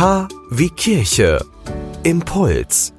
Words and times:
K 0.00 0.28
wie 0.50 0.70
Kirche. 0.70 1.44
Impuls. 2.04 2.94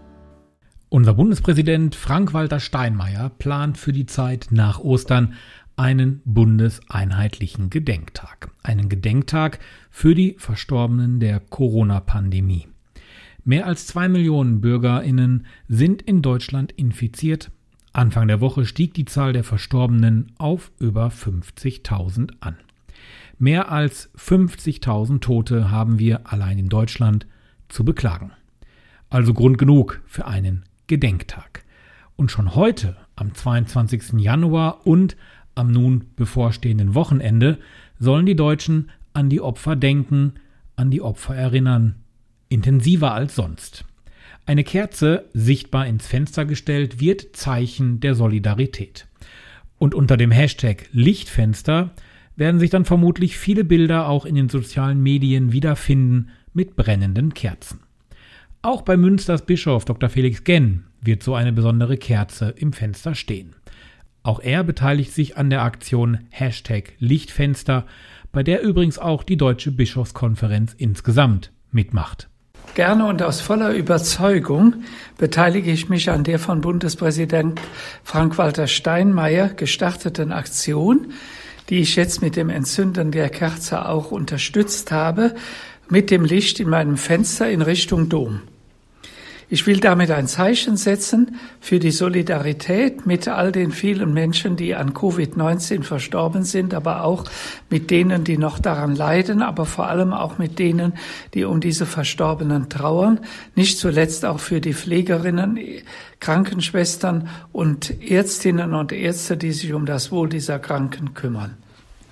Unser 0.90 1.16
Bundespräsident 1.16 1.96
Frank-Walter 1.96 2.60
Steinmeier 2.60 3.30
plant 3.30 3.80
für 3.80 3.92
die 3.92 4.06
Zeit 4.06 4.50
nach 4.52 4.78
Ostern 4.78 5.34
einen 5.76 6.22
bundeseinheitlichen 6.26 7.72
Gedenktag. 7.72 8.52
Einen 8.62 8.88
Gedenktag 8.88 9.58
für 9.90 10.14
die 10.14 10.36
Verstorbenen 10.38 11.20
der 11.20 11.40
Corona-Pandemie. 11.40 12.68
Mehr 13.46 13.66
als 13.66 13.88
zwei 13.88 14.08
Millionen 14.08 14.62
BürgerInnen 14.62 15.48
sind 15.68 16.04
in 16.04 16.22
Deutschland 16.22 16.72
infiziert. 16.72 17.50
Anfang 17.94 18.28
der 18.28 18.42
Woche 18.42 18.68
stieg 18.68 18.94
die 18.94 19.06
Zahl 19.06 19.34
der 19.34 19.44
Verstorbenen 19.44 20.34
auf 20.38 20.72
über 20.78 21.08
50.000 21.08 22.34
an. 22.42 22.58
Mehr 23.38 23.72
als 23.72 24.10
50.000 24.16 25.20
Tote 25.20 25.72
haben 25.72 26.00
wir 26.00 26.32
allein 26.32 26.60
in 26.60 26.70
Deutschland 26.70 27.28
zu 27.70 27.84
beklagen. 27.84 28.32
Also 29.10 29.34
Grund 29.34 29.58
genug 29.58 30.02
für 30.06 30.26
einen 30.26 30.64
Gedenktag. 30.88 31.64
Und 32.16 32.32
schon 32.32 32.56
heute, 32.56 32.96
am 33.16 33.34
22. 33.34 34.14
Januar 34.18 34.86
und 34.86 35.16
am 35.56 35.72
nun 35.72 36.06
bevorstehenden 36.16 36.96
Wochenende, 36.96 37.58
sollen 38.00 38.26
die 38.26 38.36
Deutschen 38.36 38.90
an 39.14 39.30
die 39.30 39.42
Opfer 39.42 39.76
denken, 39.76 40.34
an 40.76 40.92
die 40.92 41.02
Opfer 41.02 41.36
erinnern, 41.36 41.96
intensiver 42.50 43.14
als 43.14 43.36
sonst. 43.36 43.86
Eine 44.46 44.64
Kerze, 44.64 45.26
sichtbar 45.34 45.88
ins 45.88 46.08
Fenster 46.08 46.46
gestellt, 46.46 47.00
wird 47.00 47.36
Zeichen 47.36 48.00
der 48.00 48.16
Solidarität. 48.16 49.08
Und 49.78 49.96
unter 49.96 50.18
dem 50.18 50.32
Hashtag 50.32 50.88
Lichtfenster 50.92 51.92
werden 52.36 52.60
sich 52.60 52.70
dann 52.70 52.86
vermutlich 52.86 53.38
viele 53.38 53.64
Bilder 53.64 54.08
auch 54.08 54.26
in 54.26 54.36
den 54.36 54.50
sozialen 54.50 55.02
Medien 55.02 55.52
wiederfinden 55.52 56.30
mit 56.54 56.76
brennenden 56.76 57.34
Kerzen. 57.34 57.80
Auch 58.62 58.84
bei 58.84 58.98
Münsters 58.98 59.46
Bischof 59.46 59.86
Dr. 59.86 60.10
Felix 60.10 60.44
Genn 60.44 60.86
wird 61.02 61.24
so 61.24 61.34
eine 61.34 61.52
besondere 61.52 61.98
Kerze 61.98 62.54
im 62.56 62.74
Fenster 62.74 63.16
stehen. 63.16 63.56
Auch 64.24 64.40
er 64.40 64.64
beteiligt 64.64 65.14
sich 65.14 65.38
an 65.38 65.50
der 65.50 65.64
Aktion 65.64 66.20
Hashtag 66.30 66.94
Lichtfenster, 67.00 67.86
bei 68.32 68.44
der 68.44 68.62
übrigens 68.62 69.00
auch 69.00 69.24
die 69.24 69.38
Deutsche 69.38 69.72
Bischofskonferenz 69.72 70.74
insgesamt 70.78 71.52
mitmacht. 71.72 72.30
Gerne 72.76 73.06
und 73.08 73.22
aus 73.22 73.42
voller 73.42 73.74
Überzeugung 73.74 74.76
beteilige 75.18 75.72
ich 75.72 75.90
mich 75.90 76.10
an 76.10 76.24
der 76.24 76.40
von 76.40 76.62
Bundespräsident 76.62 77.60
Frank-Walter 78.04 78.68
Steinmeier 78.68 79.50
gestarteten 79.50 80.32
Aktion, 80.32 81.12
die 81.72 81.80
ich 81.80 81.96
jetzt 81.96 82.22
mit 82.22 82.36
dem 82.36 82.50
Entzünden 82.50 83.12
der 83.12 83.30
Kerze 83.30 83.88
auch 83.88 84.12
unterstützt 84.12 84.92
habe, 84.92 85.34
mit 85.90 86.12
dem 86.12 86.26
Licht 86.26 86.60
in 86.60 86.70
meinem 86.70 86.98
Fenster 86.98 87.50
in 87.50 87.62
Richtung 87.62 88.10
Dom. 88.10 88.42
Ich 89.54 89.68
will 89.68 89.82
damit 89.82 90.12
ein 90.12 90.28
Zeichen 90.28 90.78
setzen 90.78 91.36
für 91.60 91.80
die 91.80 91.92
Solidarität 91.92 93.06
mit 93.06 93.28
all 93.28 93.52
den 93.52 93.74
vielen 93.74 94.14
Menschen, 94.14 94.56
die 94.56 94.76
an 94.76 94.94
Covid-19 94.94 95.84
verstorben 95.84 96.46
sind, 96.46 96.74
aber 96.74 97.04
auch 97.04 97.26
mit 97.70 97.92
denen, 97.92 98.24
die 98.24 98.38
noch 98.38 98.60
daran 98.60 98.96
leiden, 98.96 99.42
aber 99.42 99.66
vor 99.66 99.90
allem 99.90 100.14
auch 100.14 100.38
mit 100.38 100.58
denen, 100.58 100.94
die 101.34 101.44
um 101.44 101.60
diese 101.60 101.86
Verstorbenen 101.86 102.70
trauern. 102.70 103.20
Nicht 103.54 103.78
zuletzt 103.78 104.24
auch 104.24 104.40
für 104.40 104.62
die 104.62 104.74
Pflegerinnen, 104.74 105.60
Krankenschwestern 106.22 107.28
und 107.52 108.02
Ärztinnen 108.10 108.74
und 108.74 108.94
Ärzte, 108.94 109.36
die 109.36 109.52
sich 109.52 109.74
um 109.74 109.86
das 109.86 110.14
Wohl 110.14 110.30
dieser 110.30 110.60
Kranken 110.60 111.14
kümmern. 111.14 111.58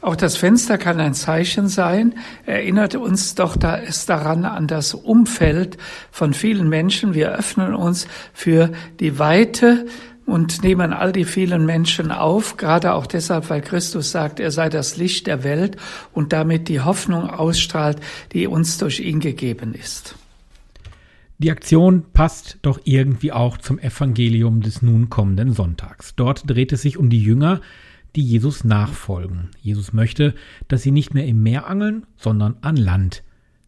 Auch 0.02 0.16
das 0.16 0.38
Fenster 0.38 0.78
kann 0.78 1.00
ein 1.02 1.14
Zeichen 1.14 1.68
sein, 1.68 2.16
erinnert 2.46 2.96
uns 2.96 3.36
doch 3.36 3.58
da 3.58 3.78
es 3.78 4.06
daran 4.06 4.46
an 4.46 4.68
das 4.68 4.94
Umfeld 4.94 5.78
von 6.10 6.34
vielen 6.34 6.70
Menschen. 6.70 7.14
Wir 7.14 7.34
öffnen 7.34 7.76
uns 7.76 8.08
für 8.34 8.72
die 9.02 9.20
Weite 9.20 9.86
und 10.26 10.64
nehmen 10.64 10.94
all 10.94 11.12
die 11.12 11.26
vielen 11.26 11.66
Menschen 11.66 12.12
auf, 12.12 12.56
gerade 12.56 12.94
auch 12.94 13.08
deshalb, 13.08 13.50
weil 13.50 13.62
Christus 13.62 14.12
sagt, 14.12 14.40
er 14.40 14.52
sei 14.52 14.70
das 14.70 14.96
Licht 14.96 15.28
der 15.28 15.44
Welt 15.44 15.76
und 16.14 16.32
damit 16.32 16.70
die 16.70 16.80
Hoffnung 16.80 17.30
ausstrahlt, 17.30 17.98
die 18.32 18.48
uns 18.48 18.78
durch 18.78 19.02
ihn 19.02 19.20
gegeben 19.20 19.74
ist. 19.74 20.16
Die 21.40 21.52
Aktion 21.52 22.04
passt 22.14 22.58
doch 22.62 22.80
irgendwie 22.84 23.32
auch 23.32 23.58
zum 23.58 23.80
Evangelium 23.80 24.62
des 24.62 24.82
nun 24.82 25.10
kommenden 25.10 25.54
Sonntags. 25.54 26.14
Dort 26.16 26.50
dreht 26.50 26.72
es 26.72 26.82
sich 26.84 26.98
um 26.98 27.10
die 27.10 27.24
Jünger, 27.24 27.62
die 28.16 28.24
Jesus 28.24 28.64
nachfolgen. 28.64 29.50
Jesus 29.62 29.94
möchte, 29.94 30.34
dass 30.68 30.82
sie 30.82 30.92
nicht 30.92 31.14
mehr 31.14 31.28
im 31.28 31.44
Meer 31.44 31.68
angeln, 31.68 32.06
sondern 32.18 32.58
an 32.62 32.76
Land. 32.76 33.24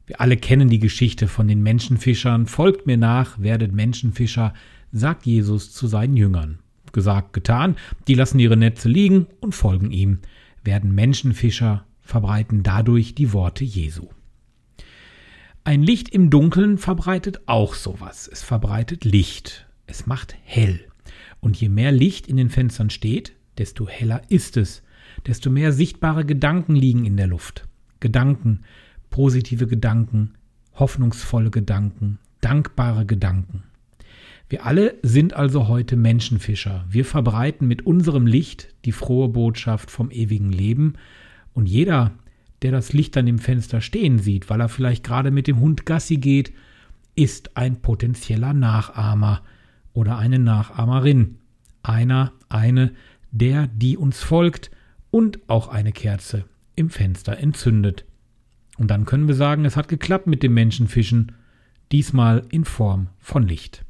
Wir 0.06 0.19
alle 0.19 0.38
kennen 0.38 0.69
die 0.69 0.79
Geschichte 0.79 1.28
von 1.28 1.47
den 1.47 1.63
Menschenfischern. 1.63 2.47
Folgt 2.47 2.85
mir 2.85 2.97
nach, 2.97 3.40
werdet 3.40 3.72
Menschenfischer, 3.72 4.53
sagt 4.91 5.25
Jesus 5.25 5.72
zu 5.72 5.88
seinen 5.88 6.18
Jüngern. 6.18 6.59
Gesagt, 6.91 7.34
getan, 7.34 7.78
die 8.07 8.16
lassen 8.16 8.40
ihre 8.40 8.57
Netze 8.57 8.90
liegen 8.90 9.28
und 9.40 9.56
folgen 9.56 9.91
ihm, 9.91 10.19
werden 10.63 10.94
Menschenfischer, 10.94 11.85
verbreiten 12.01 12.63
dadurch 12.63 13.16
die 13.16 13.31
Worte 13.31 13.63
Jesu. 13.63 14.09
Ein 15.63 15.84
Licht 15.84 16.09
im 16.09 16.30
Dunkeln 16.30 16.78
verbreitet 16.78 17.41
auch 17.46 17.75
sowas. 17.75 18.28
Es 18.28 18.41
verbreitet 18.41 19.06
Licht. 19.06 19.68
Es 19.85 20.07
macht 20.07 20.35
hell. 20.44 20.81
Und 21.40 21.59
je 21.59 21.69
mehr 21.69 21.91
Licht 21.91 22.28
in 22.28 22.35
den 22.35 22.50
Fenstern 22.50 22.90
steht, 22.90 23.34
desto 23.57 23.88
heller 23.88 24.22
ist 24.29 24.57
es, 24.57 24.84
desto 25.28 25.50
mehr 25.50 25.72
sichtbare 25.72 26.25
Gedanken 26.25 26.75
liegen 26.75 27.06
in 27.06 27.17
der 27.17 27.28
Luft. 27.28 27.67
Gedanken, 28.00 28.63
positive 29.09 29.67
Gedanken, 29.67 30.34
hoffnungsvolle 30.73 31.51
Gedanken, 31.51 32.19
dankbare 32.39 33.06
Gedanken. 33.06 33.63
Wir 34.50 34.66
alle 34.66 34.95
sind 35.01 35.34
also 35.34 35.69
heute 35.69 35.95
Menschenfischer. 35.95 36.85
Wir 36.89 37.06
verbreiten 37.06 37.67
mit 37.67 37.85
unserem 37.85 38.28
Licht 38.28 38.75
die 38.84 38.91
frohe 38.91 39.29
Botschaft 39.29 39.89
vom 39.89 40.12
ewigen 40.12 40.51
Leben 40.51 40.95
und 41.53 41.68
jeder, 41.68 42.12
der 42.62 42.72
das 42.72 42.91
Licht 42.91 43.16
an 43.16 43.25
dem 43.25 43.39
Fenster 43.39 43.79
stehen 43.79 44.19
sieht, 44.19 44.50
weil 44.50 44.59
er 44.59 44.69
vielleicht 44.69 45.03
gerade 45.03 45.31
mit 45.31 45.47
dem 45.47 45.59
Hund 45.59 45.85
Gassi 45.85 46.18
geht, 46.18 46.51
ist 47.16 47.56
ein 47.56 47.81
potenzieller 47.81 48.53
Nachahmer 48.53 49.41
oder 49.94 50.18
eine 50.18 50.39
Nachahmerin. 50.39 51.38
Einer, 51.83 52.33
eine, 52.50 52.91
der, 53.31 53.68
die 53.68 53.97
uns 53.97 54.22
folgt 54.22 54.72
und 55.09 55.40
auch 55.47 55.68
eine 55.68 55.92
Kerze 55.92 56.46
im 56.75 56.90
Fenster 56.90 57.38
entzündet. 57.38 58.06
Und 58.78 58.90
dann 58.90 59.06
können 59.06 59.28
wir 59.28 59.36
sagen, 59.36 59.66
es 59.66 59.75
hat 59.75 59.88
geklappt 59.88 60.28
mit 60.28 60.44
dem 60.44 60.53
Menschenfischen, 60.53 61.34
diesmal 61.92 62.46
in 62.50 62.66
Form 62.66 63.08
von 63.19 63.47
Licht. 63.47 63.86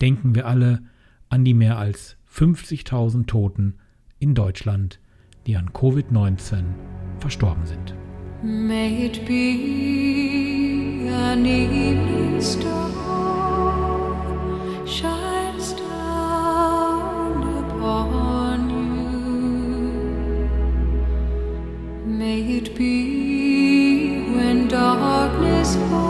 Denken 0.00 0.34
wir 0.34 0.46
alle 0.46 0.82
an 1.28 1.44
die 1.44 1.54
mehr 1.54 1.78
als 1.78 2.16
50.000 2.32 3.26
Toten 3.26 3.74
in 4.18 4.34
Deutschland, 4.34 5.00
die 5.46 5.56
an 5.56 5.70
Covid-19 5.70 6.64
verstorben 7.20 7.64
sind. 7.66 7.94
May 8.42 9.06
it 9.06 9.24
be 9.24 11.08
an 11.10 11.46
evening 11.46 12.40
star. 12.40 12.86
May 22.18 22.40
it 22.40 22.74
be 22.74 24.22
when 24.34 24.68
darkness 24.68 25.76
falls. 25.76 26.05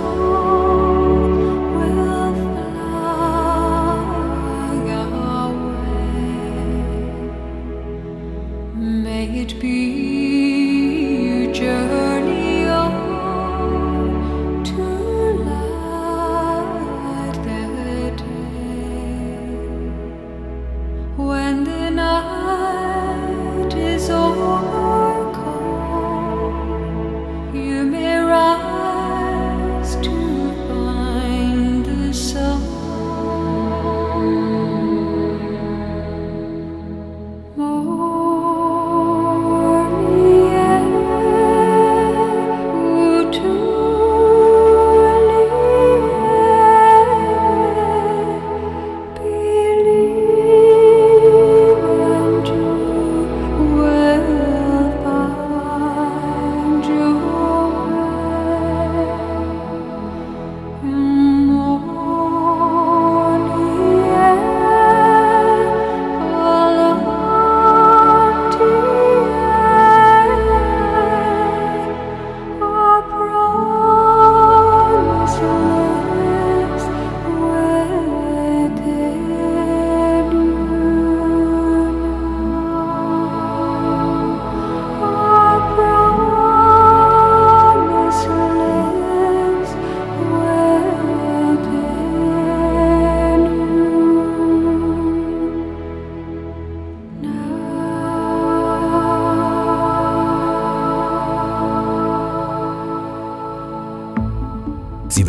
Oh. 0.00 0.37